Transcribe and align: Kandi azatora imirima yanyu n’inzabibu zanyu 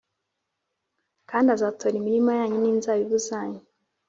Kandi 1.29 1.47
azatora 1.55 1.95
imirima 1.97 2.31
yanyu 2.39 2.57
n’inzabibu 2.59 3.17
zanyu 3.27 3.61